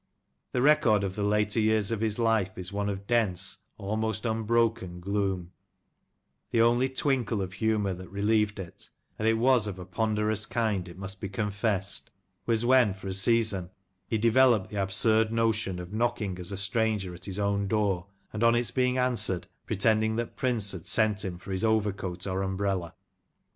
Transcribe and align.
The 0.51 0.63
record 0.63 1.03
of 1.03 1.15
the 1.15 1.21
later 1.23 1.59
years 1.59 1.91
of 1.91 2.01
his 2.01 2.17
life 2.17 2.57
is 2.57 2.73
one 2.73 2.89
of 2.89 3.05
dense, 3.05 3.59
almost 3.77 4.25
unbroken, 4.25 4.99
gloom 4.99 5.51
\ 5.99 6.49
the 6.49 6.59
only 6.59 6.89
twinkle 6.89 7.39
of 7.39 7.53
humour 7.53 7.93
that 7.93 8.09
relieved 8.09 8.57
it, 8.57 8.89
and 9.19 9.27
it 9.27 9.35
was 9.35 9.67
of 9.67 9.77
a 9.77 9.85
ponderous 9.85 10.47
kind 10.47 10.89
it 10.89 10.97
must 10.97 11.21
be 11.21 11.29
confessed, 11.29 12.09
was 12.47 12.65
when, 12.65 12.95
for 12.95 13.09
a 13.09 13.13
season, 13.13 13.69
he 14.07 14.17
developed 14.17 14.71
the 14.71 14.81
absurd 14.81 15.31
notion 15.31 15.77
of 15.77 15.93
knocking 15.93 16.39
as 16.39 16.51
a 16.51 16.57
stranger 16.57 17.13
at 17.13 17.25
his 17.25 17.37
own 17.37 17.67
door, 17.67 18.07
and 18.33 18.43
on 18.43 18.55
its 18.55 18.71
being 18.71 18.97
answered, 18.97 19.45
pretending 19.67 20.15
that 20.15 20.35
Prince 20.35 20.71
had 20.71 20.87
sent 20.87 21.23
him 21.23 21.37
for 21.37 21.51
his 21.51 21.63
over 21.63 21.93
coat 21.93 22.25
or 22.25 22.41
umbrella. 22.41 22.95